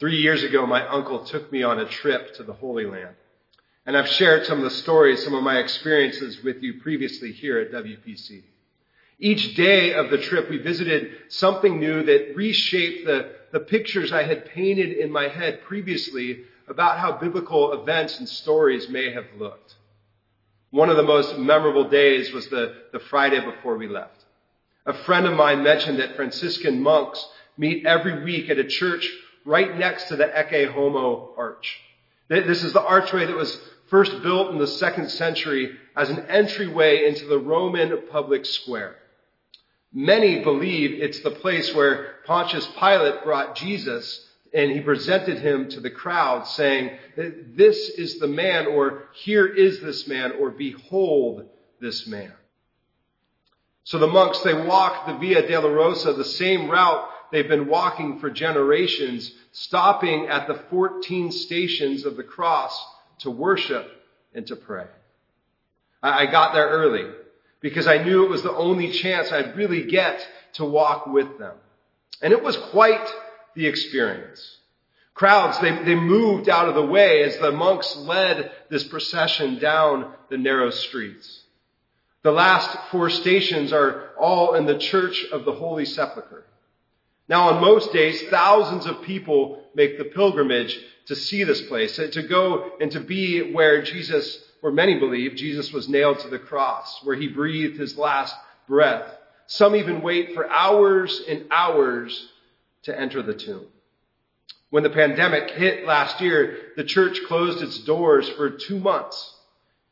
Three 0.00 0.16
years 0.16 0.42
ago, 0.42 0.66
my 0.66 0.86
uncle 0.88 1.24
took 1.26 1.52
me 1.52 1.62
on 1.62 1.78
a 1.78 1.84
trip 1.84 2.34
to 2.36 2.42
the 2.42 2.54
Holy 2.54 2.86
Land. 2.86 3.14
And 3.84 3.94
I've 3.94 4.08
shared 4.08 4.46
some 4.46 4.56
of 4.56 4.64
the 4.64 4.70
stories, 4.70 5.22
some 5.22 5.34
of 5.34 5.42
my 5.42 5.58
experiences 5.58 6.42
with 6.42 6.62
you 6.62 6.80
previously 6.80 7.32
here 7.32 7.58
at 7.58 7.70
WPC. 7.70 8.42
Each 9.18 9.54
day 9.54 9.92
of 9.92 10.08
the 10.08 10.16
trip, 10.16 10.48
we 10.48 10.56
visited 10.56 11.10
something 11.28 11.78
new 11.78 12.02
that 12.04 12.34
reshaped 12.34 13.04
the, 13.04 13.32
the 13.52 13.60
pictures 13.60 14.10
I 14.10 14.22
had 14.22 14.46
painted 14.46 14.96
in 14.96 15.12
my 15.12 15.28
head 15.28 15.60
previously 15.64 16.44
about 16.66 16.98
how 16.98 17.18
biblical 17.18 17.74
events 17.74 18.18
and 18.18 18.28
stories 18.28 18.88
may 18.88 19.12
have 19.12 19.26
looked. 19.38 19.74
One 20.70 20.88
of 20.88 20.96
the 20.96 21.02
most 21.02 21.36
memorable 21.36 21.90
days 21.90 22.32
was 22.32 22.48
the, 22.48 22.74
the 22.92 23.00
Friday 23.00 23.40
before 23.40 23.76
we 23.76 23.88
left. 23.88 24.24
A 24.86 24.94
friend 24.94 25.26
of 25.26 25.34
mine 25.34 25.62
mentioned 25.62 25.98
that 25.98 26.16
Franciscan 26.16 26.82
monks 26.82 27.28
meet 27.58 27.84
every 27.84 28.24
week 28.24 28.48
at 28.48 28.58
a 28.58 28.64
church 28.64 29.10
right 29.44 29.76
next 29.78 30.08
to 30.08 30.16
the 30.16 30.24
Ecce 30.24 30.72
Homo 30.72 31.34
arch. 31.36 31.80
This 32.28 32.62
is 32.62 32.72
the 32.72 32.82
archway 32.82 33.26
that 33.26 33.36
was 33.36 33.58
first 33.88 34.22
built 34.22 34.50
in 34.52 34.58
the 34.58 34.66
second 34.66 35.10
century 35.10 35.76
as 35.96 36.08
an 36.10 36.26
entryway 36.28 37.08
into 37.08 37.26
the 37.26 37.38
Roman 37.38 38.06
public 38.10 38.46
square. 38.46 38.96
Many 39.92 40.44
believe 40.44 41.02
it's 41.02 41.20
the 41.20 41.32
place 41.32 41.74
where 41.74 42.14
Pontius 42.24 42.66
Pilate 42.78 43.24
brought 43.24 43.56
Jesus 43.56 44.28
and 44.54 44.70
he 44.70 44.80
presented 44.80 45.38
him 45.38 45.68
to 45.70 45.80
the 45.80 45.90
crowd 45.90 46.46
saying, 46.46 46.96
this 47.16 47.88
is 47.90 48.18
the 48.18 48.28
man, 48.28 48.66
or 48.66 49.04
here 49.12 49.46
is 49.46 49.80
this 49.80 50.06
man, 50.08 50.32
or 50.40 50.50
behold 50.50 51.48
this 51.80 52.06
man. 52.06 52.32
So 53.84 53.98
the 53.98 54.06
monks, 54.06 54.40
they 54.40 54.54
walk 54.54 55.06
the 55.06 55.18
Via 55.18 55.48
Dolorosa, 55.48 56.16
the 56.16 56.24
same 56.24 56.68
route 56.68 57.08
they've 57.32 57.48
been 57.48 57.68
walking 57.68 58.18
for 58.18 58.30
generations, 58.30 59.32
stopping 59.52 60.26
at 60.28 60.46
the 60.46 60.60
14 60.70 61.32
stations 61.32 62.04
of 62.04 62.16
the 62.16 62.22
cross 62.22 62.86
to 63.20 63.30
worship 63.30 63.90
and 64.34 64.46
to 64.46 64.56
pray. 64.56 64.86
I 66.02 66.26
got 66.26 66.54
there 66.54 66.68
early 66.68 67.10
because 67.60 67.86
I 67.86 68.02
knew 68.02 68.24
it 68.24 68.30
was 68.30 68.42
the 68.42 68.56
only 68.56 68.90
chance 68.92 69.30
I'd 69.30 69.56
really 69.56 69.84
get 69.84 70.26
to 70.54 70.64
walk 70.64 71.06
with 71.06 71.38
them. 71.38 71.56
And 72.22 72.32
it 72.32 72.42
was 72.42 72.56
quite 72.56 73.06
the 73.54 73.66
experience. 73.66 74.58
Crowds, 75.14 75.58
they, 75.60 75.70
they 75.84 75.94
moved 75.94 76.48
out 76.48 76.68
of 76.68 76.74
the 76.74 76.84
way 76.84 77.22
as 77.24 77.36
the 77.38 77.52
monks 77.52 77.94
led 77.96 78.50
this 78.70 78.84
procession 78.84 79.58
down 79.58 80.12
the 80.30 80.38
narrow 80.38 80.70
streets. 80.70 81.42
The 82.22 82.30
last 82.30 82.76
four 82.90 83.10
stations 83.10 83.72
are 83.72 84.10
all 84.18 84.54
in 84.54 84.66
the 84.66 84.78
Church 84.78 85.24
of 85.32 85.44
the 85.44 85.52
Holy 85.52 85.84
Sepulchre. 85.84 86.44
Now, 87.30 87.50
on 87.50 87.60
most 87.60 87.92
days, 87.92 88.20
thousands 88.22 88.86
of 88.86 89.02
people 89.02 89.62
make 89.72 89.98
the 89.98 90.04
pilgrimage 90.04 90.76
to 91.06 91.14
see 91.14 91.44
this 91.44 91.62
place, 91.62 91.94
to 91.94 92.22
go 92.24 92.72
and 92.80 92.90
to 92.90 92.98
be 92.98 93.52
where 93.52 93.82
Jesus, 93.82 94.42
where 94.62 94.72
many 94.72 94.98
believe 94.98 95.36
Jesus 95.36 95.72
was 95.72 95.88
nailed 95.88 96.18
to 96.20 96.28
the 96.28 96.40
cross, 96.40 96.98
where 97.04 97.14
he 97.14 97.28
breathed 97.28 97.78
his 97.78 97.96
last 97.96 98.34
breath. 98.66 99.04
Some 99.46 99.76
even 99.76 100.02
wait 100.02 100.34
for 100.34 100.50
hours 100.50 101.22
and 101.28 101.44
hours 101.52 102.30
to 102.82 103.00
enter 103.00 103.22
the 103.22 103.34
tomb. 103.34 103.66
When 104.70 104.82
the 104.82 104.90
pandemic 104.90 105.52
hit 105.52 105.86
last 105.86 106.20
year, 106.20 106.56
the 106.76 106.82
church 106.82 107.20
closed 107.28 107.62
its 107.62 107.78
doors 107.78 108.28
for 108.30 108.50
two 108.50 108.80
months 108.80 109.36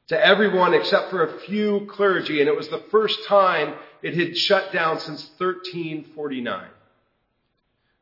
to 0.09 0.27
everyone 0.27 0.75
except 0.75 1.11
for 1.11 1.22
a 1.22 1.41
few 1.42 1.86
clergy, 1.89 2.41
and 2.41 2.48
it 2.48 2.56
was 2.56 2.69
the 2.69 2.83
first 2.91 3.25
time 3.27 3.75
it 4.03 4.14
had 4.14 4.36
shut 4.36 4.72
down 4.72 4.98
since 4.98 5.31
1349. 5.39 6.66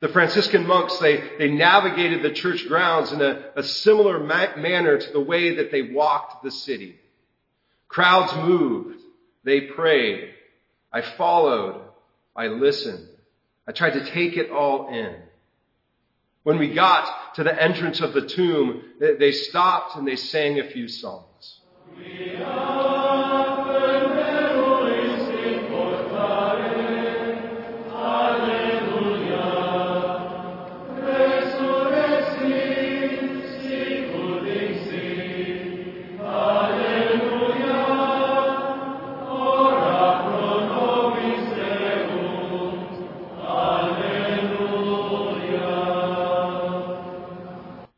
The 0.01 0.09
Franciscan 0.09 0.67
monks, 0.67 0.99
they, 0.99 1.23
they 1.39 1.49
navigated 1.49 2.23
the 2.23 2.33
church 2.33 2.67
grounds 2.69 3.13
in 3.13 3.23
a, 3.23 3.51
a 3.57 3.63
similar 3.63 4.19
ma- 4.19 4.57
manner 4.57 4.99
to 4.99 5.13
the 5.13 5.21
way 5.21 5.57
that 5.57 5.71
they 5.71 5.83
walked 5.83 6.43
the 6.45 6.51
city. 6.51 6.97
Crowds 7.89 8.35
moved. 8.37 9.01
They 9.45 9.63
prayed. 9.63 10.35
I 10.93 11.01
followed. 11.01 11.81
I 12.35 12.49
listened. 12.49 13.09
I 13.67 13.73
tried 13.73 13.95
to 13.95 14.05
take 14.13 14.37
it 14.37 14.51
all 14.51 14.89
in. 14.89 15.17
When 16.43 16.59
we 16.59 16.75
got 16.75 17.35
to 17.37 17.43
the 17.43 17.63
entrance 17.63 18.01
of 18.01 18.13
the 18.13 18.29
tomb, 18.29 18.83
they 19.01 19.33
stopped 19.33 19.97
and 19.97 20.07
they 20.07 20.17
sang 20.17 20.61
a 20.61 20.71
few 20.71 20.89
songs. 20.89 21.61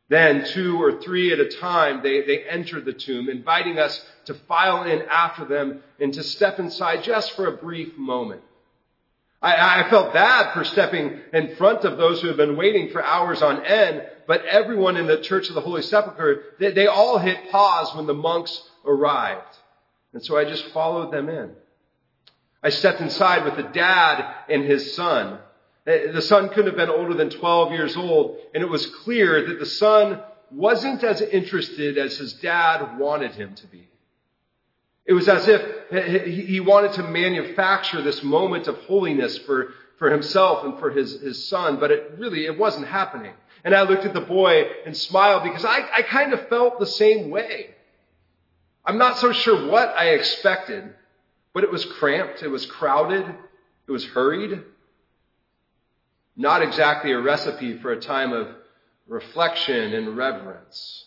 Then, 0.09 0.45
two 0.45 0.81
or 0.81 0.99
three 0.99 1.31
at 1.31 1.39
a 1.39 1.49
time, 1.49 2.01
they, 2.01 2.21
they 2.21 2.43
entered 2.43 2.83
the 2.83 2.93
tomb, 2.93 3.29
inviting 3.29 3.77
us 3.77 4.03
to 4.25 4.33
file 4.33 4.83
in 4.83 5.03
after 5.03 5.45
them 5.45 5.83
and 5.99 6.11
to 6.15 6.23
step 6.23 6.57
inside 6.57 7.03
just 7.03 7.35
for 7.35 7.45
a 7.45 7.55
brief 7.55 7.95
moment. 7.95 8.41
I, 9.41 9.83
I 9.85 9.89
felt 9.89 10.11
bad 10.11 10.53
for 10.53 10.63
stepping 10.63 11.19
in 11.31 11.55
front 11.55 11.85
of 11.85 11.97
those 11.97 12.21
who 12.21 12.27
had 12.27 12.37
been 12.37 12.57
waiting 12.57 12.89
for 12.89 13.03
hours 13.03 13.43
on 13.43 13.63
end, 13.63 14.03
but 14.27 14.43
everyone 14.45 14.97
in 14.97 15.05
the 15.05 15.21
Church 15.21 15.47
of 15.47 15.55
the 15.55 15.61
Holy 15.61 15.83
Sepulchre, 15.83 16.41
they, 16.59 16.71
they 16.71 16.87
all 16.87 17.19
hit 17.19 17.51
pause 17.51 17.95
when 17.95 18.07
the 18.07 18.13
monks 18.13 18.63
arrived. 18.85 19.57
And 20.13 20.25
so 20.25 20.37
I 20.37 20.43
just 20.43 20.65
followed 20.69 21.13
them 21.13 21.29
in. 21.29 21.51
I 22.63 22.69
stepped 22.69 22.99
inside 22.99 23.45
with 23.45 23.55
the 23.55 23.71
dad 23.71 24.33
and 24.49 24.63
his 24.63 24.95
son. 24.95 25.37
Uh, 25.89 26.11
the 26.11 26.21
son 26.21 26.49
couldn't 26.49 26.67
have 26.67 26.75
been 26.75 26.89
older 26.89 27.15
than 27.15 27.31
12 27.31 27.71
years 27.71 27.97
old, 27.97 28.37
and 28.53 28.61
it 28.61 28.69
was 28.69 28.85
clear 29.03 29.47
that 29.47 29.57
the 29.59 29.65
son 29.65 30.21
wasn't 30.51 31.03
as 31.03 31.21
interested 31.21 31.97
as 31.97 32.17
his 32.17 32.33
dad 32.33 32.99
wanted 32.99 33.31
him 33.31 33.55
to 33.55 33.65
be. 33.67 33.87
It 35.05 35.13
was 35.13 35.27
as 35.27 35.47
if 35.47 36.27
he 36.27 36.59
wanted 36.59 36.93
to 36.93 37.03
manufacture 37.03 38.03
this 38.03 38.21
moment 38.21 38.67
of 38.67 38.77
holiness 38.81 39.39
for, 39.39 39.73
for 39.97 40.11
himself 40.11 40.63
and 40.63 40.77
for 40.77 40.91
his, 40.91 41.19
his 41.21 41.47
son, 41.47 41.79
but 41.79 41.89
it 41.89 42.13
really, 42.19 42.45
it 42.45 42.59
wasn't 42.59 42.87
happening. 42.87 43.33
And 43.63 43.73
I 43.73 43.81
looked 43.81 44.05
at 44.05 44.13
the 44.13 44.21
boy 44.21 44.69
and 44.85 44.95
smiled 44.95 45.41
because 45.41 45.65
I, 45.65 45.87
I 45.91 46.01
kind 46.03 46.33
of 46.33 46.47
felt 46.47 46.79
the 46.79 46.85
same 46.85 47.31
way. 47.31 47.71
I'm 48.85 48.99
not 48.99 49.17
so 49.17 49.33
sure 49.33 49.71
what 49.71 49.89
I 49.89 50.09
expected, 50.09 50.93
but 51.53 51.63
it 51.63 51.71
was 51.71 51.85
cramped, 51.85 52.43
it 52.43 52.47
was 52.49 52.67
crowded, 52.67 53.25
it 53.87 53.91
was 53.91 54.05
hurried. 54.05 54.61
Not 56.35 56.61
exactly 56.61 57.11
a 57.11 57.19
recipe 57.19 57.77
for 57.79 57.91
a 57.91 57.99
time 57.99 58.31
of 58.33 58.47
reflection 59.07 59.93
and 59.93 60.15
reverence. 60.15 61.05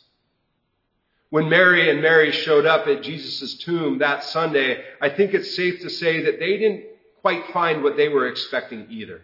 When 1.31 1.49
Mary 1.49 1.89
and 1.89 2.03
Mary 2.03 2.31
showed 2.31 2.67
up 2.67 2.87
at 2.87 3.03
Jesus' 3.03 3.55
tomb 3.55 3.99
that 3.99 4.25
Sunday, 4.25 4.85
I 5.01 5.09
think 5.09 5.33
it's 5.33 5.57
safe 5.57 5.81
to 5.81 5.89
say 5.89 6.25
that 6.25 6.39
they 6.39 6.59
didn't 6.59 6.85
quite 7.23 7.47
find 7.53 7.83
what 7.83 7.97
they 7.97 8.09
were 8.09 8.29
expecting 8.29 8.87
either. 8.91 9.23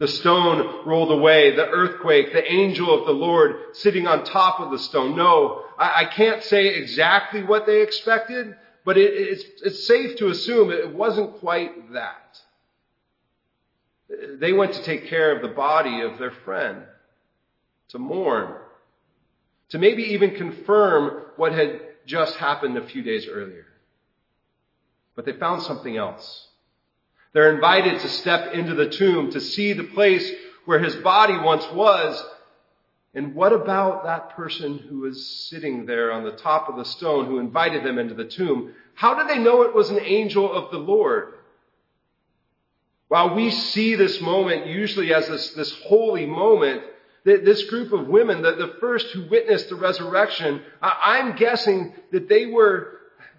The 0.00 0.08
stone 0.08 0.86
rolled 0.86 1.12
away, 1.12 1.54
the 1.54 1.68
earthquake, 1.68 2.32
the 2.32 2.52
angel 2.52 2.92
of 2.92 3.06
the 3.06 3.12
Lord 3.12 3.56
sitting 3.72 4.06
on 4.06 4.24
top 4.24 4.60
of 4.60 4.70
the 4.70 4.78
stone. 4.78 5.16
No, 5.16 5.64
I, 5.78 6.02
I 6.02 6.04
can't 6.06 6.42
say 6.42 6.74
exactly 6.74 7.42
what 7.42 7.64
they 7.64 7.80
expected, 7.80 8.56
but 8.84 8.98
it, 8.98 9.14
it's, 9.14 9.44
it's 9.62 9.86
safe 9.86 10.16
to 10.18 10.28
assume 10.28 10.70
it 10.70 10.94
wasn't 10.94 11.38
quite 11.38 11.92
that. 11.92 12.40
They 14.08 14.52
went 14.52 14.74
to 14.74 14.82
take 14.82 15.06
care 15.06 15.34
of 15.34 15.42
the 15.42 15.54
body 15.54 16.02
of 16.02 16.18
their 16.18 16.30
friend, 16.30 16.82
to 17.88 17.98
mourn, 17.98 18.54
to 19.70 19.78
maybe 19.78 20.02
even 20.02 20.34
confirm 20.34 21.22
what 21.36 21.52
had 21.52 21.80
just 22.06 22.36
happened 22.36 22.76
a 22.76 22.86
few 22.86 23.02
days 23.02 23.26
earlier. 23.26 23.66
But 25.14 25.24
they 25.24 25.32
found 25.32 25.62
something 25.62 25.96
else. 25.96 26.48
They're 27.32 27.54
invited 27.54 28.00
to 28.00 28.08
step 28.08 28.52
into 28.52 28.74
the 28.74 28.90
tomb 28.90 29.30
to 29.32 29.40
see 29.40 29.72
the 29.72 29.84
place 29.84 30.30
where 30.66 30.78
his 30.78 30.94
body 30.96 31.36
once 31.36 31.66
was. 31.72 32.22
And 33.14 33.34
what 33.34 33.52
about 33.52 34.04
that 34.04 34.30
person 34.30 34.78
who 34.78 35.00
was 35.00 35.26
sitting 35.48 35.86
there 35.86 36.12
on 36.12 36.24
the 36.24 36.32
top 36.32 36.68
of 36.68 36.76
the 36.76 36.84
stone 36.84 37.26
who 37.26 37.38
invited 37.38 37.84
them 37.84 37.98
into 37.98 38.14
the 38.14 38.24
tomb? 38.24 38.74
How 38.94 39.14
did 39.14 39.28
they 39.28 39.42
know 39.42 39.62
it 39.62 39.74
was 39.74 39.90
an 39.90 40.00
angel 40.00 40.52
of 40.52 40.70
the 40.70 40.78
Lord? 40.78 41.33
While 43.14 43.36
we 43.36 43.52
see 43.52 43.94
this 43.94 44.20
moment 44.20 44.66
usually 44.66 45.14
as 45.14 45.28
this, 45.28 45.50
this 45.50 45.72
holy 45.82 46.26
moment, 46.26 46.82
this 47.22 47.62
group 47.70 47.92
of 47.92 48.08
women, 48.08 48.42
the, 48.42 48.56
the 48.56 48.74
first 48.80 49.06
who 49.12 49.28
witnessed 49.28 49.68
the 49.68 49.76
resurrection, 49.76 50.60
I'm 50.82 51.36
guessing 51.36 51.94
that 52.10 52.28
they 52.28 52.46
were 52.46 52.98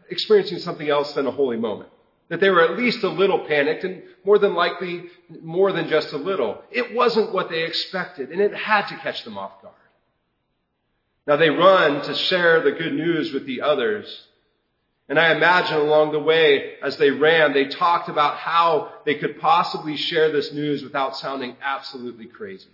experiencing 0.09 0.59
something 0.59 0.87
else 0.87 1.11
than 1.11 1.27
a 1.27 1.31
holy 1.31 1.57
moment. 1.57 1.89
That 2.29 2.39
they 2.39 2.49
were 2.49 2.61
at 2.61 2.77
least 2.77 3.03
a 3.03 3.09
little 3.09 3.39
panicked 3.39 3.83
and 3.83 4.03
more 4.23 4.39
than 4.39 4.55
likely 4.55 5.09
more 5.41 5.73
than 5.73 5.89
just 5.89 6.13
a 6.13 6.17
little. 6.17 6.63
It 6.71 6.95
wasn't 6.95 7.33
what 7.33 7.49
they 7.49 7.63
expected 7.63 8.29
and 8.29 8.39
it 8.39 8.55
had 8.55 8.87
to 8.87 8.95
catch 8.95 9.25
them 9.25 9.37
off 9.37 9.61
guard. 9.61 9.75
Now 11.27 11.35
they 11.35 11.49
run 11.49 12.01
to 12.03 12.15
share 12.15 12.61
the 12.61 12.71
good 12.71 12.93
news 12.93 13.33
with 13.33 13.45
the 13.45 13.59
others. 13.59 14.25
And 15.07 15.19
I 15.19 15.35
imagine 15.35 15.77
along 15.77 16.13
the 16.13 16.19
way, 16.19 16.75
as 16.81 16.97
they 16.97 17.11
ran, 17.11 17.53
they 17.53 17.65
talked 17.65 18.09
about 18.09 18.37
how 18.37 18.91
they 19.05 19.15
could 19.15 19.39
possibly 19.39 19.97
share 19.97 20.31
this 20.31 20.51
news 20.51 20.83
without 20.83 21.15
sounding 21.15 21.55
absolutely 21.61 22.25
crazy. 22.25 22.69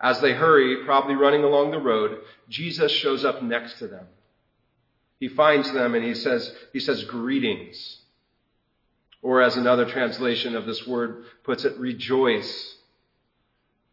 As 0.00 0.20
they 0.20 0.32
hurry, 0.32 0.84
probably 0.84 1.14
running 1.14 1.44
along 1.44 1.70
the 1.70 1.78
road, 1.78 2.18
Jesus 2.48 2.90
shows 2.90 3.24
up 3.24 3.42
next 3.42 3.78
to 3.78 3.86
them. 3.86 4.06
He 5.20 5.28
finds 5.28 5.72
them 5.72 5.94
and 5.94 6.04
he 6.04 6.14
says, 6.14 6.52
he 6.72 6.80
says, 6.80 7.04
greetings. 7.04 7.98
Or 9.22 9.40
as 9.42 9.56
another 9.56 9.86
translation 9.86 10.54
of 10.54 10.66
this 10.66 10.86
word 10.86 11.24
puts 11.44 11.64
it, 11.64 11.78
rejoice. 11.78 12.76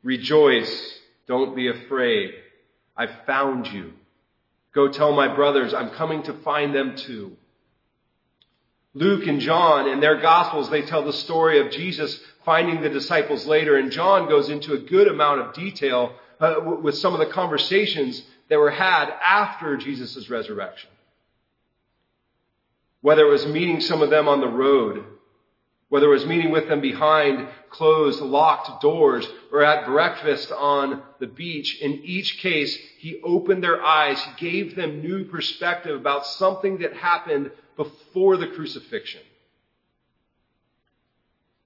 Rejoice. 0.03 0.99
Don't 1.27 1.55
be 1.55 1.69
afraid. 1.69 2.33
I've 2.97 3.25
found 3.25 3.67
you. 3.67 3.93
Go 4.73 4.87
tell 4.87 5.13
my 5.13 5.33
brothers, 5.33 5.73
I'm 5.73 5.91
coming 5.91 6.23
to 6.23 6.33
find 6.33 6.73
them 6.73 6.95
too. 6.95 7.37
Luke 8.95 9.27
and 9.27 9.39
John, 9.39 9.87
in 9.87 9.99
their 9.99 10.21
Gospels, 10.21 10.69
they 10.69 10.83
tell 10.83 11.03
the 11.03 11.13
story 11.13 11.59
of 11.59 11.71
Jesus 11.71 12.19
finding 12.45 12.81
the 12.81 12.89
disciples 12.89 13.45
later, 13.45 13.77
and 13.77 13.91
John 13.91 14.27
goes 14.27 14.49
into 14.49 14.73
a 14.73 14.79
good 14.79 15.07
amount 15.07 15.41
of 15.41 15.53
detail 15.53 16.13
uh, 16.39 16.55
with 16.81 16.97
some 16.97 17.13
of 17.13 17.19
the 17.19 17.33
conversations 17.33 18.21
that 18.49 18.59
were 18.59 18.71
had 18.71 19.09
after 19.09 19.77
Jesus' 19.77 20.29
resurrection. 20.29 20.89
Whether 23.01 23.25
it 23.25 23.31
was 23.31 23.45
meeting 23.47 23.81
some 23.81 24.01
of 24.01 24.09
them 24.09 24.27
on 24.27 24.41
the 24.41 24.47
road, 24.47 25.03
whether 25.93 26.07
it 26.07 26.09
was 26.09 26.25
meeting 26.25 26.49
with 26.49 26.67
them 26.67 26.81
behind 26.81 27.47
closed, 27.69 28.19
locked 28.19 28.81
doors, 28.81 29.29
or 29.51 29.63
at 29.63 29.85
breakfast 29.85 30.51
on 30.51 31.03
the 31.19 31.27
beach, 31.27 31.79
in 31.81 32.01
each 32.03 32.39
case, 32.39 32.75
he 32.97 33.21
opened 33.23 33.63
their 33.63 33.79
eyes, 33.79 34.19
he 34.19 34.49
gave 34.49 34.75
them 34.75 35.03
new 35.03 35.23
perspective 35.23 35.95
about 35.95 36.25
something 36.25 36.79
that 36.79 36.95
happened 36.95 37.51
before 37.77 38.37
the 38.37 38.47
crucifixion. 38.47 39.21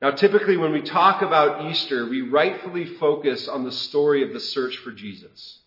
Now, 0.01 0.12
typically 0.12 0.57
when 0.57 0.74
we 0.74 0.81
talk 0.81 1.21
about 1.21 1.71
Easter, 1.71 2.06
we 2.06 2.21
rightfully 2.21 2.83
focus 2.83 3.47
on 3.47 3.63
the 3.63 3.71
story 3.71 4.24
of 4.24 4.33
the 4.33 4.41
search 4.41 4.75
for 4.75 4.91
Jesus. 4.91 5.59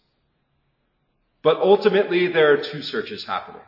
But 1.43 1.57
ultimately, 1.57 2.27
there 2.27 2.53
are 2.53 2.59
two 2.59 2.83
searches 2.83 3.25
happening. 3.25 3.63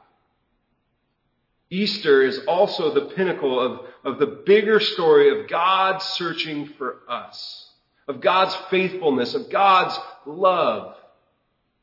Easter 1.70 2.20
is 2.20 2.40
also 2.46 2.92
the 2.92 3.06
pinnacle 3.14 3.58
of, 3.58 3.86
of 4.04 4.18
the 4.18 4.26
bigger 4.26 4.80
story 4.80 5.40
of 5.40 5.48
God 5.48 6.02
searching 6.02 6.66
for 6.78 6.98
us, 7.08 7.70
of 8.08 8.20
God's 8.20 8.54
faithfulness, 8.70 9.34
of 9.34 9.50
God's 9.50 9.98
love. 10.26 10.96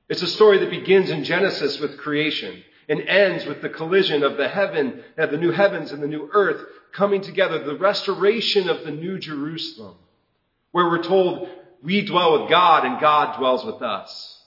It's 0.09 0.21
a 0.21 0.27
story 0.27 0.59
that 0.59 0.69
begins 0.69 1.09
in 1.09 1.23
Genesis 1.23 1.79
with 1.79 1.97
creation 1.97 2.63
and 2.89 3.01
ends 3.01 3.45
with 3.45 3.61
the 3.61 3.69
collision 3.69 4.23
of 4.23 4.37
the 4.37 4.47
heaven, 4.47 5.03
uh, 5.17 5.27
the 5.27 5.37
new 5.37 5.51
heavens 5.51 5.91
and 5.91 6.01
the 6.01 6.07
new 6.07 6.29
earth 6.33 6.65
coming 6.91 7.21
together, 7.21 7.63
the 7.63 7.77
restoration 7.77 8.67
of 8.67 8.83
the 8.83 8.91
new 8.91 9.19
Jerusalem, 9.19 9.95
where 10.71 10.89
we're 10.89 11.03
told 11.03 11.47
we 11.83 12.03
dwell 12.03 12.41
with 12.41 12.49
God 12.49 12.85
and 12.85 12.99
God 12.99 13.37
dwells 13.37 13.63
with 13.63 13.81
us. 13.81 14.43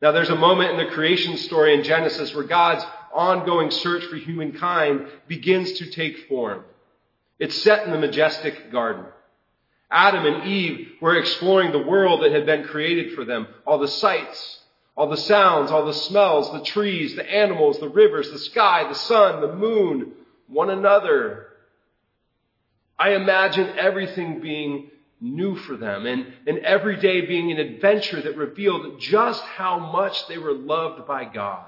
Now 0.00 0.12
there's 0.12 0.30
a 0.30 0.36
moment 0.36 0.70
in 0.70 0.76
the 0.76 0.92
creation 0.92 1.36
story 1.36 1.74
in 1.74 1.82
Genesis 1.82 2.32
where 2.34 2.44
God's 2.44 2.84
ongoing 3.14 3.70
search 3.70 4.04
for 4.04 4.16
humankind 4.16 5.06
begins 5.26 5.72
to 5.74 5.90
take 5.90 6.28
form. 6.28 6.64
It's 7.38 7.62
set 7.62 7.84
in 7.84 7.92
the 7.92 7.98
majestic 7.98 8.72
garden. 8.72 9.04
Adam 9.90 10.26
and 10.26 10.46
Eve 10.46 10.92
were 11.00 11.16
exploring 11.16 11.72
the 11.72 11.78
world 11.78 12.22
that 12.22 12.32
had 12.32 12.44
been 12.44 12.64
created 12.64 13.14
for 13.14 13.24
them. 13.24 13.46
All 13.66 13.78
the 13.78 13.88
sights, 13.88 14.60
all 14.96 15.08
the 15.08 15.16
sounds, 15.16 15.70
all 15.70 15.86
the 15.86 15.94
smells, 15.94 16.52
the 16.52 16.64
trees, 16.64 17.14
the 17.14 17.30
animals, 17.30 17.78
the 17.78 17.88
rivers, 17.88 18.30
the 18.30 18.38
sky, 18.38 18.86
the 18.88 18.94
sun, 18.94 19.40
the 19.40 19.54
moon, 19.54 20.12
one 20.48 20.70
another. 20.70 21.46
I 22.98 23.14
imagine 23.14 23.78
everything 23.78 24.40
being 24.40 24.90
new 25.20 25.56
for 25.56 25.76
them 25.76 26.06
and, 26.06 26.32
and 26.46 26.58
every 26.58 26.96
day 26.96 27.22
being 27.26 27.50
an 27.50 27.58
adventure 27.58 28.20
that 28.20 28.36
revealed 28.36 29.00
just 29.00 29.42
how 29.42 29.78
much 29.78 30.26
they 30.28 30.38
were 30.38 30.52
loved 30.52 31.06
by 31.06 31.24
God. 31.24 31.66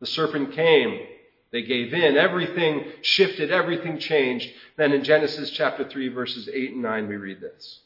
The 0.00 0.06
serpent 0.06 0.52
came. 0.52 1.06
They 1.52 1.62
gave 1.62 1.94
in. 1.94 2.16
Everything 2.16 2.84
shifted. 3.02 3.50
Everything 3.50 3.98
changed. 3.98 4.50
Then 4.76 4.92
in 4.92 5.04
Genesis 5.04 5.50
chapter 5.50 5.88
3 5.88 6.08
verses 6.08 6.48
8 6.52 6.72
and 6.72 6.82
9 6.82 7.08
we 7.08 7.16
read 7.16 7.40
this. 7.40 7.80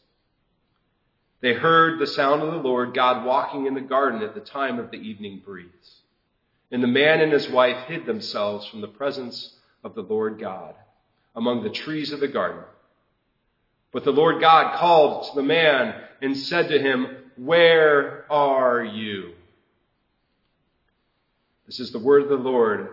They 1.40 1.54
heard 1.54 1.98
the 1.98 2.06
sound 2.06 2.42
of 2.42 2.52
the 2.52 2.68
Lord 2.68 2.94
God 2.94 3.24
walking 3.24 3.66
in 3.66 3.74
the 3.74 3.80
garden 3.80 4.22
at 4.22 4.34
the 4.34 4.40
time 4.40 4.78
of 4.78 4.90
the 4.90 4.98
evening 4.98 5.40
breeze. 5.44 6.00
And 6.70 6.82
the 6.82 6.88
man 6.88 7.20
and 7.20 7.32
his 7.32 7.48
wife 7.48 7.86
hid 7.86 8.06
themselves 8.06 8.66
from 8.66 8.80
the 8.80 8.88
presence 8.88 9.54
of 9.82 9.94
the 9.94 10.02
Lord 10.02 10.38
God 10.38 10.74
among 11.34 11.62
the 11.62 11.70
trees 11.70 12.12
of 12.12 12.20
the 12.20 12.28
garden. 12.28 12.62
But 13.92 14.04
the 14.04 14.12
Lord 14.12 14.40
God 14.40 14.78
called 14.78 15.28
to 15.28 15.34
the 15.34 15.42
man 15.42 15.94
and 16.22 16.36
said 16.36 16.68
to 16.68 16.78
him, 16.78 17.06
Where 17.36 18.30
are 18.30 18.84
you? 18.84 19.32
This 21.70 21.78
is 21.78 21.92
the 21.92 22.00
word 22.00 22.22
of 22.22 22.28
the 22.28 22.34
Lord. 22.34 22.88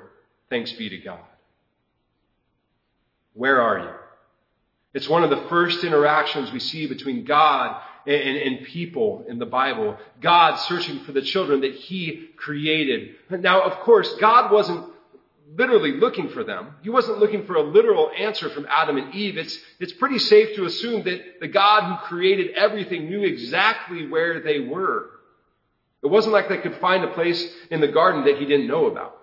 Thanks 0.51 0.71
be 0.73 0.87
to 0.89 0.99
God. 0.99 1.17
Where 3.33 3.59
are 3.59 3.79
you? 3.79 3.89
It's 4.93 5.09
one 5.09 5.23
of 5.23 5.31
the 5.31 5.47
first 5.49 5.83
interactions 5.83 6.51
we 6.51 6.59
see 6.59 6.85
between 6.85 7.25
God 7.25 7.81
and, 8.05 8.37
and, 8.37 8.67
people 8.67 9.25
in 9.27 9.39
the 9.39 9.47
Bible. 9.47 9.97
God 10.21 10.57
searching 10.57 10.99
for 10.99 11.11
the 11.11 11.23
children 11.23 11.61
that 11.61 11.73
He 11.73 12.29
created. 12.37 13.15
Now, 13.31 13.63
of 13.63 13.79
course, 13.79 14.13
God 14.19 14.51
wasn't 14.51 14.85
literally 15.55 15.93
looking 15.93 16.29
for 16.29 16.43
them. 16.43 16.75
He 16.83 16.91
wasn't 16.91 17.17
looking 17.17 17.47
for 17.47 17.55
a 17.55 17.63
literal 17.63 18.11
answer 18.15 18.47
from 18.47 18.67
Adam 18.69 18.97
and 18.97 19.11
Eve. 19.15 19.39
It's, 19.39 19.57
it's 19.79 19.93
pretty 19.93 20.19
safe 20.19 20.55
to 20.55 20.65
assume 20.65 21.03
that 21.05 21.39
the 21.39 21.47
God 21.47 21.81
who 21.83 22.05
created 22.05 22.51
everything 22.51 23.09
knew 23.09 23.23
exactly 23.23 24.05
where 24.07 24.39
they 24.39 24.59
were. 24.59 25.16
It 26.03 26.07
wasn't 26.07 26.33
like 26.33 26.49
they 26.49 26.59
could 26.59 26.77
find 26.77 27.03
a 27.03 27.13
place 27.13 27.43
in 27.71 27.81
the 27.81 27.87
garden 27.87 28.25
that 28.25 28.37
he 28.37 28.45
didn't 28.45 28.67
know 28.67 28.85
about. 28.85 29.17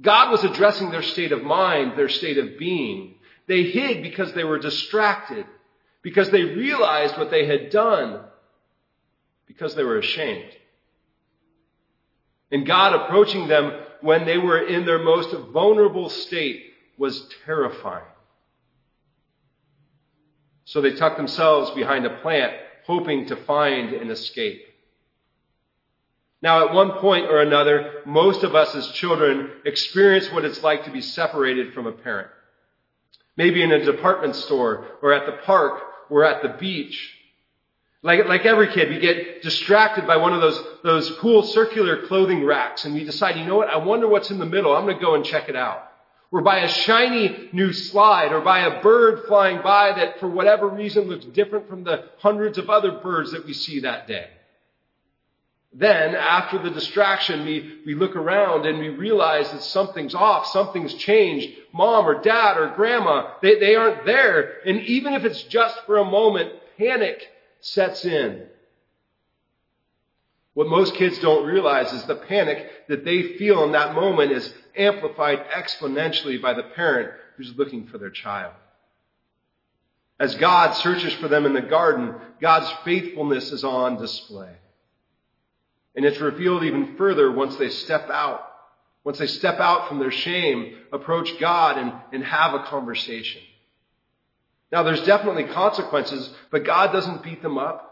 God 0.00 0.30
was 0.30 0.42
addressing 0.42 0.90
their 0.90 1.02
state 1.02 1.32
of 1.32 1.42
mind, 1.42 1.96
their 1.96 2.08
state 2.08 2.38
of 2.38 2.58
being. 2.58 3.16
They 3.46 3.64
hid 3.64 4.02
because 4.02 4.32
they 4.32 4.44
were 4.44 4.58
distracted, 4.58 5.46
because 6.02 6.30
they 6.30 6.42
realized 6.42 7.16
what 7.18 7.30
they 7.30 7.46
had 7.46 7.70
done, 7.70 8.20
because 9.46 9.74
they 9.74 9.84
were 9.84 9.98
ashamed. 9.98 10.50
And 12.50 12.66
God 12.66 12.94
approaching 12.94 13.48
them 13.48 13.72
when 14.00 14.24
they 14.24 14.38
were 14.38 14.66
in 14.66 14.84
their 14.84 14.98
most 14.98 15.34
vulnerable 15.52 16.08
state 16.08 16.72
was 16.98 17.28
terrifying. 17.44 18.04
So 20.64 20.80
they 20.80 20.92
tucked 20.92 21.16
themselves 21.16 21.70
behind 21.72 22.06
a 22.06 22.18
plant, 22.20 22.52
hoping 22.86 23.26
to 23.26 23.36
find 23.36 23.92
an 23.92 24.10
escape. 24.10 24.64
Now, 26.42 26.66
at 26.66 26.74
one 26.74 26.90
point 26.98 27.26
or 27.30 27.40
another, 27.40 28.02
most 28.04 28.42
of 28.42 28.56
us 28.56 28.74
as 28.74 28.90
children 28.90 29.50
experience 29.64 30.30
what 30.32 30.44
it's 30.44 30.62
like 30.62 30.84
to 30.84 30.90
be 30.90 31.00
separated 31.00 31.72
from 31.72 31.86
a 31.86 31.92
parent. 31.92 32.28
Maybe 33.36 33.62
in 33.62 33.70
a 33.70 33.84
department 33.84 34.34
store, 34.34 34.86
or 35.00 35.12
at 35.12 35.24
the 35.24 35.40
park, 35.44 35.80
or 36.10 36.24
at 36.24 36.42
the 36.42 36.48
beach. 36.48 37.14
Like, 38.02 38.26
like 38.26 38.44
every 38.44 38.72
kid, 38.72 38.90
we 38.90 38.98
get 38.98 39.42
distracted 39.42 40.08
by 40.08 40.16
one 40.16 40.32
of 40.32 40.40
those, 40.40 40.60
those 40.82 41.10
cool 41.20 41.44
circular 41.44 42.08
clothing 42.08 42.44
racks, 42.44 42.84
and 42.84 42.92
we 42.92 43.04
decide, 43.04 43.36
you 43.36 43.46
know 43.46 43.56
what, 43.56 43.68
I 43.68 43.76
wonder 43.76 44.08
what's 44.08 44.32
in 44.32 44.40
the 44.40 44.46
middle. 44.46 44.74
I'm 44.74 44.84
gonna 44.84 45.00
go 45.00 45.14
and 45.14 45.24
check 45.24 45.48
it 45.48 45.54
out. 45.54 45.88
Or 46.32 46.42
by 46.42 46.58
a 46.58 46.68
shiny 46.68 47.50
new 47.52 47.72
slide, 47.72 48.32
or 48.32 48.40
by 48.40 48.60
a 48.60 48.82
bird 48.82 49.26
flying 49.28 49.62
by 49.62 49.92
that 49.92 50.18
for 50.18 50.28
whatever 50.28 50.66
reason 50.66 51.04
looks 51.04 51.24
different 51.26 51.68
from 51.68 51.84
the 51.84 52.06
hundreds 52.18 52.58
of 52.58 52.68
other 52.68 52.90
birds 52.90 53.30
that 53.30 53.46
we 53.46 53.52
see 53.52 53.80
that 53.80 54.08
day. 54.08 54.28
Then, 55.74 56.14
after 56.14 56.58
the 56.58 56.70
distraction, 56.70 57.46
we, 57.46 57.78
we 57.86 57.94
look 57.94 58.14
around 58.14 58.66
and 58.66 58.78
we 58.78 58.90
realize 58.90 59.50
that 59.52 59.62
something's 59.62 60.14
off, 60.14 60.46
something's 60.48 60.92
changed. 60.94 61.48
Mom 61.72 62.06
or 62.06 62.20
dad 62.20 62.58
or 62.58 62.74
grandma, 62.76 63.32
they, 63.40 63.58
they 63.58 63.74
aren't 63.74 64.04
there. 64.04 64.58
And 64.66 64.82
even 64.82 65.14
if 65.14 65.24
it's 65.24 65.42
just 65.44 65.78
for 65.86 65.96
a 65.96 66.04
moment, 66.04 66.52
panic 66.76 67.26
sets 67.60 68.04
in. 68.04 68.46
What 70.54 70.68
most 70.68 70.94
kids 70.94 71.18
don't 71.20 71.46
realize 71.46 71.90
is 71.94 72.04
the 72.04 72.16
panic 72.16 72.86
that 72.88 73.06
they 73.06 73.38
feel 73.38 73.64
in 73.64 73.72
that 73.72 73.94
moment 73.94 74.32
is 74.32 74.52
amplified 74.76 75.46
exponentially 75.56 76.40
by 76.40 76.52
the 76.52 76.62
parent 76.62 77.12
who's 77.38 77.56
looking 77.56 77.86
for 77.86 77.96
their 77.96 78.10
child. 78.10 78.52
As 80.20 80.34
God 80.34 80.72
searches 80.72 81.14
for 81.14 81.28
them 81.28 81.46
in 81.46 81.54
the 81.54 81.62
garden, 81.62 82.14
God's 82.40 82.70
faithfulness 82.84 83.50
is 83.50 83.64
on 83.64 83.96
display. 83.96 84.50
And 85.94 86.04
it's 86.04 86.20
revealed 86.20 86.64
even 86.64 86.96
further 86.96 87.30
once 87.30 87.56
they 87.56 87.68
step 87.68 88.08
out 88.10 88.52
once 89.04 89.18
they 89.18 89.26
step 89.26 89.58
out 89.58 89.88
from 89.88 89.98
their 89.98 90.12
shame, 90.12 90.76
approach 90.92 91.38
God 91.40 91.78
and, 91.78 91.92
and 92.12 92.24
have 92.24 92.54
a 92.54 92.64
conversation. 92.64 93.40
Now, 94.70 94.84
there's 94.84 95.04
definitely 95.04 95.44
consequences, 95.44 96.30
but 96.50 96.64
God 96.64 96.92
doesn't 96.92 97.22
beat 97.22 97.42
them 97.42 97.58
up. 97.58 97.88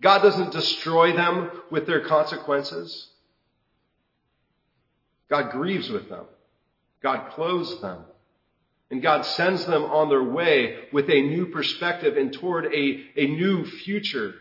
God 0.00 0.22
doesn't 0.22 0.52
destroy 0.52 1.14
them 1.14 1.50
with 1.70 1.86
their 1.86 2.06
consequences. 2.06 3.08
God 5.28 5.50
grieves 5.50 5.90
with 5.90 6.08
them. 6.08 6.24
God 7.02 7.32
clothes 7.32 7.80
them. 7.82 8.04
And 8.90 9.02
God 9.02 9.26
sends 9.26 9.66
them 9.66 9.84
on 9.84 10.08
their 10.08 10.22
way 10.22 10.86
with 10.92 11.10
a 11.10 11.20
new 11.20 11.46
perspective 11.46 12.16
and 12.16 12.32
toward 12.32 12.66
a, 12.66 13.04
a 13.16 13.26
new 13.26 13.66
future. 13.66 14.34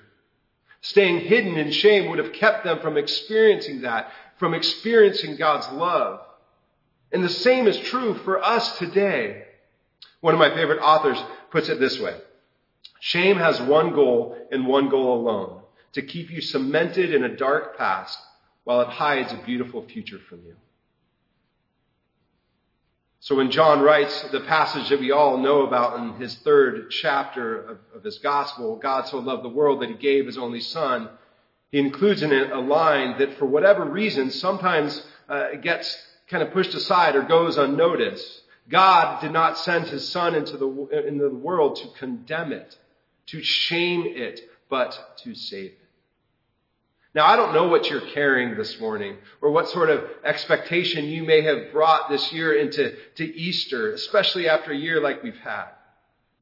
Staying 0.81 1.21
hidden 1.21 1.57
in 1.57 1.71
shame 1.71 2.09
would 2.09 2.19
have 2.19 2.33
kept 2.33 2.63
them 2.63 2.79
from 2.79 2.97
experiencing 2.97 3.81
that, 3.81 4.11
from 4.37 4.53
experiencing 4.53 5.35
God's 5.35 5.67
love. 5.69 6.21
And 7.11 7.23
the 7.23 7.29
same 7.29 7.67
is 7.67 7.77
true 7.77 8.15
for 8.23 8.43
us 8.43 8.77
today. 8.77 9.45
One 10.21 10.33
of 10.33 10.39
my 10.39 10.53
favorite 10.53 10.81
authors 10.81 11.17
puts 11.51 11.69
it 11.69 11.79
this 11.79 11.99
way. 11.99 12.15
Shame 12.99 13.37
has 13.37 13.61
one 13.61 13.93
goal 13.93 14.37
and 14.51 14.67
one 14.67 14.89
goal 14.89 15.19
alone, 15.19 15.61
to 15.93 16.01
keep 16.01 16.29
you 16.31 16.41
cemented 16.41 17.13
in 17.13 17.23
a 17.23 17.35
dark 17.35 17.77
past 17.77 18.19
while 18.63 18.81
it 18.81 18.89
hides 18.89 19.31
a 19.31 19.37
beautiful 19.45 19.85
future 19.87 20.19
from 20.27 20.39
you. 20.45 20.55
So 23.27 23.35
when 23.35 23.51
John 23.51 23.81
writes 23.81 24.21
the 24.31 24.39
passage 24.39 24.87
that 24.87 25.01
we 25.01 25.11
all 25.11 25.37
know 25.37 25.67
about 25.67 25.99
in 25.99 26.13
his 26.13 26.33
third 26.35 26.89
chapter 26.91 27.59
of, 27.59 27.77
of, 27.93 28.03
his 28.05 28.19
gospel, 28.19 28.77
God 28.77 29.05
so 29.05 29.17
loved 29.17 29.43
the 29.43 29.49
world 29.49 29.81
that 29.81 29.89
he 29.89 29.95
gave 29.95 30.27
his 30.27 30.37
only 30.37 30.61
son, 30.61 31.09
he 31.69 31.77
includes 31.77 32.23
in 32.23 32.31
it 32.31 32.51
a 32.51 32.59
line 32.61 33.19
that 33.19 33.37
for 33.37 33.45
whatever 33.45 33.83
reason 33.83 34.31
sometimes 34.31 35.05
uh, 35.27 35.55
gets 35.61 35.93
kind 36.29 36.41
of 36.41 36.53
pushed 36.53 36.73
aside 36.73 37.17
or 37.17 37.23
goes 37.23 37.57
unnoticed. 37.57 38.43
God 38.69 39.19
did 39.19 39.33
not 39.33 39.57
send 39.57 39.87
his 39.87 40.07
son 40.07 40.33
into 40.33 40.55
the, 40.55 41.05
into 41.05 41.25
the 41.25 41.35
world 41.35 41.75
to 41.81 41.99
condemn 41.99 42.53
it, 42.53 42.77
to 43.25 43.43
shame 43.43 44.05
it, 44.05 44.39
but 44.69 45.17
to 45.25 45.35
save 45.35 45.71
it. 45.71 45.86
Now, 47.17 47.25
I 47.25 47.35
don't 47.35 47.55
know 47.55 47.67
what 47.67 47.89
you're 47.89 48.11
carrying 48.11 48.55
this 48.55 48.79
morning 48.79 49.17
or 49.41 49.49
what 49.49 49.67
sort 49.69 49.89
of 49.89 50.03
expectation 50.23 51.05
you 51.05 51.23
may 51.23 51.41
have 51.41 51.71
brought 51.71 52.11
this 52.11 52.31
year 52.31 52.53
into 52.53 52.95
to 53.15 53.25
Easter, 53.35 53.91
especially 53.93 54.47
after 54.47 54.71
a 54.71 54.77
year 54.77 55.01
like 55.01 55.23
we've 55.23 55.39
had. 55.39 55.65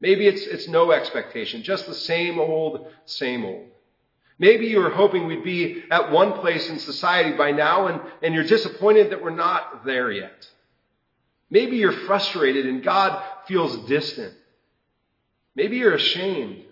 Maybe 0.02 0.26
it's, 0.26 0.42
it's 0.42 0.68
no 0.68 0.92
expectation, 0.92 1.62
just 1.62 1.86
the 1.86 1.94
same 1.94 2.38
old, 2.38 2.88
same 3.06 3.46
old. 3.46 3.68
Maybe 4.38 4.66
you 4.66 4.80
were 4.80 4.90
hoping 4.90 5.26
we'd 5.26 5.42
be 5.42 5.82
at 5.90 6.12
one 6.12 6.34
place 6.34 6.68
in 6.68 6.78
society 6.78 7.34
by 7.34 7.52
now 7.52 7.86
and, 7.86 8.02
and 8.20 8.34
you're 8.34 8.44
disappointed 8.44 9.12
that 9.12 9.22
we're 9.22 9.30
not 9.30 9.86
there 9.86 10.12
yet. 10.12 10.46
Maybe 11.48 11.78
you're 11.78 12.04
frustrated 12.04 12.66
and 12.66 12.84
God 12.84 13.24
feels 13.48 13.78
distant. 13.88 14.34
Maybe 15.54 15.78
you're 15.78 15.94
ashamed 15.94 16.64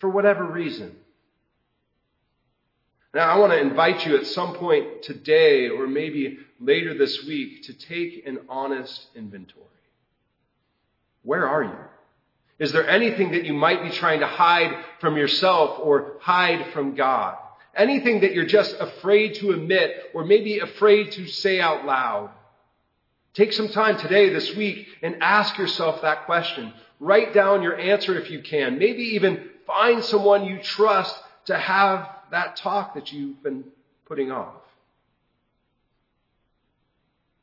for 0.00 0.10
whatever 0.10 0.44
reason. 0.44 0.96
Now, 3.14 3.28
I 3.30 3.38
want 3.38 3.52
to 3.52 3.60
invite 3.60 4.06
you 4.06 4.16
at 4.16 4.26
some 4.26 4.54
point 4.54 5.02
today 5.02 5.68
or 5.68 5.86
maybe 5.86 6.38
later 6.58 6.96
this 6.96 7.24
week 7.24 7.64
to 7.64 7.74
take 7.74 8.26
an 8.26 8.38
honest 8.48 9.06
inventory. 9.14 9.66
Where 11.22 11.46
are 11.46 11.62
you? 11.62 11.76
Is 12.58 12.72
there 12.72 12.88
anything 12.88 13.32
that 13.32 13.44
you 13.44 13.52
might 13.52 13.82
be 13.82 13.90
trying 13.90 14.20
to 14.20 14.26
hide 14.26 14.84
from 15.00 15.16
yourself 15.16 15.78
or 15.80 16.14
hide 16.20 16.72
from 16.72 16.94
God? 16.94 17.36
Anything 17.74 18.20
that 18.20 18.32
you're 18.32 18.46
just 18.46 18.76
afraid 18.78 19.34
to 19.36 19.50
admit 19.52 20.10
or 20.14 20.24
maybe 20.24 20.60
afraid 20.60 21.12
to 21.12 21.26
say 21.26 21.60
out 21.60 21.84
loud? 21.84 22.30
Take 23.34 23.52
some 23.52 23.68
time 23.68 23.98
today, 23.98 24.28
this 24.28 24.54
week, 24.54 24.86
and 25.02 25.22
ask 25.22 25.58
yourself 25.58 26.02
that 26.02 26.26
question. 26.26 26.72
Write 27.00 27.34
down 27.34 27.62
your 27.62 27.78
answer 27.78 28.18
if 28.18 28.30
you 28.30 28.42
can. 28.42 28.78
Maybe 28.78 29.02
even 29.14 29.50
find 29.66 30.04
someone 30.04 30.44
you 30.44 30.62
trust 30.62 31.16
to 31.46 31.56
have 31.56 32.08
that 32.32 32.56
talk 32.56 32.94
that 32.94 33.12
you've 33.12 33.42
been 33.42 33.64
putting 34.06 34.32
off. 34.32 34.62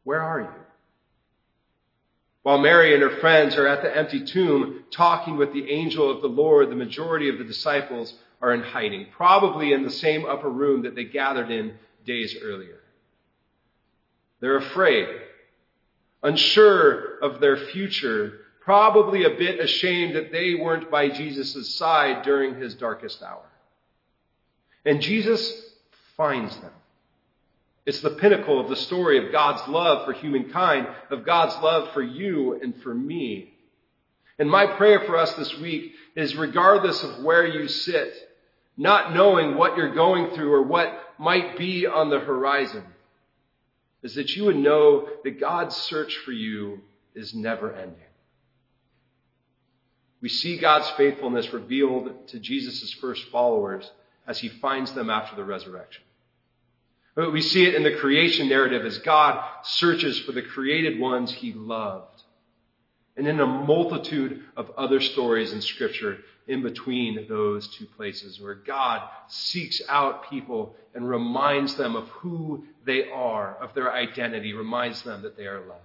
Where 0.03 0.21
are 0.21 0.41
you? 0.41 0.49
While 2.43 2.57
Mary 2.57 2.93
and 2.93 3.03
her 3.03 3.19
friends 3.19 3.55
are 3.55 3.67
at 3.67 3.83
the 3.83 3.95
empty 3.95 4.25
tomb 4.25 4.83
talking 4.91 5.37
with 5.37 5.53
the 5.53 5.69
angel 5.69 6.09
of 6.09 6.21
the 6.21 6.27
Lord, 6.27 6.69
the 6.69 6.75
majority 6.75 7.29
of 7.29 7.37
the 7.37 7.43
disciples 7.43 8.13
are 8.41 8.53
in 8.53 8.61
hiding, 8.61 9.07
probably 9.15 9.73
in 9.73 9.83
the 9.83 9.91
same 9.91 10.25
upper 10.25 10.49
room 10.49 10.83
that 10.83 10.95
they 10.95 11.03
gathered 11.03 11.51
in 11.51 11.75
days 12.05 12.35
earlier. 12.41 12.79
They're 14.39 14.57
afraid 14.57 15.07
unsure 16.23 17.19
of 17.21 17.39
their 17.39 17.57
future, 17.57 18.39
probably 18.61 19.23
a 19.23 19.37
bit 19.37 19.59
ashamed 19.59 20.15
that 20.15 20.31
they 20.31 20.55
weren't 20.55 20.91
by 20.91 21.09
Jesus' 21.09 21.75
side 21.75 22.23
during 22.23 22.55
his 22.55 22.75
darkest 22.75 23.21
hour. 23.23 23.48
And 24.89 25.01
Jesus 25.01 25.53
finds 26.17 26.57
them. 26.57 26.71
It's 27.85 28.01
the 28.01 28.09
pinnacle 28.09 28.59
of 28.59 28.69
the 28.69 28.75
story 28.75 29.23
of 29.23 29.31
God's 29.31 29.67
love 29.67 30.03
for 30.03 30.13
humankind, 30.13 30.87
of 31.11 31.27
God's 31.27 31.55
love 31.61 31.93
for 31.93 32.01
you 32.01 32.59
and 32.59 32.73
for 32.81 32.95
me. 32.95 33.53
And 34.39 34.49
my 34.49 34.65
prayer 34.65 35.01
for 35.01 35.15
us 35.15 35.31
this 35.33 35.55
week 35.59 35.91
is 36.15 36.35
regardless 36.35 37.03
of 37.03 37.23
where 37.23 37.45
you 37.45 37.67
sit, 37.67 38.11
not 38.77 39.13
knowing 39.13 39.57
what 39.57 39.77
you're 39.77 39.93
going 39.93 40.31
through 40.31 40.51
or 40.51 40.63
what 40.63 40.99
might 41.19 41.55
be 41.55 41.85
on 41.85 42.09
the 42.09 42.19
horizon, 42.19 42.83
is 44.01 44.15
that 44.15 44.35
you 44.35 44.45
would 44.45 44.55
know 44.55 45.07
that 45.23 45.39
God's 45.39 45.75
search 45.75 46.17
for 46.25 46.31
you 46.31 46.81
is 47.13 47.35
never 47.35 47.71
ending. 47.75 48.01
We 50.19 50.29
see 50.29 50.57
God's 50.57 50.89
faithfulness 50.97 51.53
revealed 51.53 52.29
to 52.29 52.39
Jesus' 52.39 52.91
first 52.93 53.29
followers 53.31 53.87
as 54.29 54.39
he 54.39 54.47
finds 54.47 54.93
them 54.93 55.09
after 55.09 55.35
the 55.35 55.43
resurrection. 55.43 56.03
We 57.15 57.41
see 57.41 57.65
it 57.65 57.75
in 57.75 57.83
the 57.83 57.95
creation 57.95 58.47
narrative 58.47 58.85
as 58.85 58.99
God 58.99 59.43
searches 59.63 60.19
for 60.19 60.31
the 60.31 60.43
created 60.43 60.99
ones 60.99 61.33
he 61.33 61.51
loved. 61.51 62.21
And 63.17 63.27
in 63.27 63.41
a 63.41 63.47
multitude 63.47 64.41
of 64.55 64.69
other 64.77 65.01
stories 65.01 65.51
in 65.51 65.61
Scripture 65.61 66.19
in 66.47 66.61
between 66.61 67.27
those 67.27 67.67
two 67.75 67.85
places 67.85 68.39
where 68.39 68.55
God 68.55 69.01
seeks 69.27 69.81
out 69.89 70.29
people 70.29 70.75
and 70.93 71.09
reminds 71.09 71.75
them 71.75 71.95
of 71.95 72.07
who 72.09 72.63
they 72.85 73.09
are, 73.09 73.55
of 73.55 73.73
their 73.73 73.91
identity, 73.91 74.53
reminds 74.53 75.01
them 75.01 75.23
that 75.23 75.35
they 75.35 75.47
are 75.47 75.59
loved. 75.59 75.81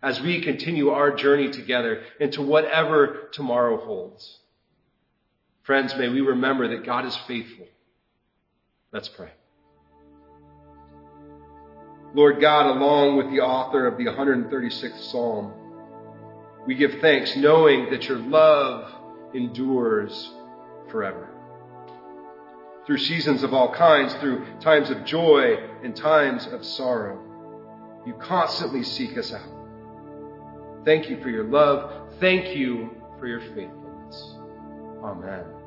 As 0.00 0.20
we 0.20 0.40
continue 0.40 0.90
our 0.90 1.14
journey 1.14 1.50
together 1.50 2.02
into 2.18 2.40
whatever 2.40 3.28
tomorrow 3.32 3.76
holds. 3.76 4.38
Friends, 5.62 5.94
may 5.96 6.08
we 6.08 6.20
remember 6.20 6.68
that 6.68 6.84
God 6.84 7.04
is 7.04 7.16
faithful. 7.28 7.66
Let's 8.92 9.08
pray. 9.08 9.30
Lord 12.14 12.40
God, 12.40 12.66
along 12.76 13.16
with 13.16 13.30
the 13.30 13.40
author 13.40 13.86
of 13.86 13.96
the 13.96 14.04
136th 14.04 15.10
Psalm, 15.10 15.52
we 16.66 16.74
give 16.74 17.00
thanks 17.00 17.34
knowing 17.36 17.90
that 17.90 18.04
your 18.04 18.18
love 18.18 18.92
endures 19.34 20.30
forever. 20.90 21.28
Through 22.86 22.98
seasons 22.98 23.42
of 23.42 23.54
all 23.54 23.72
kinds, 23.72 24.12
through 24.14 24.44
times 24.60 24.90
of 24.90 25.04
joy 25.04 25.56
and 25.82 25.94
times 25.96 26.46
of 26.46 26.64
sorrow, 26.64 27.18
you 28.04 28.14
constantly 28.14 28.82
seek 28.82 29.16
us 29.16 29.32
out. 29.32 29.48
Thank 30.84 31.08
you 31.08 31.22
for 31.22 31.30
your 31.30 31.44
love. 31.44 32.10
Thank 32.18 32.56
you 32.56 32.90
for 33.20 33.28
your 33.28 33.40
faithfulness. 33.40 34.41
Amen. 35.02 35.61